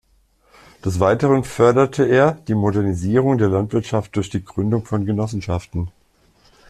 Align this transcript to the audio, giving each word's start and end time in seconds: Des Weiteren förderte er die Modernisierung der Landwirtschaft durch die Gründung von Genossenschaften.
Des 0.83 0.99
Weiteren 0.99 1.43
förderte 1.43 2.03
er 2.07 2.31
die 2.47 2.55
Modernisierung 2.55 3.37
der 3.37 3.49
Landwirtschaft 3.49 4.15
durch 4.15 4.31
die 4.31 4.43
Gründung 4.43 4.83
von 4.83 5.05
Genossenschaften. 5.05 5.91